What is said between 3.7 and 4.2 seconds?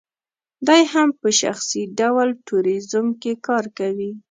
کوي.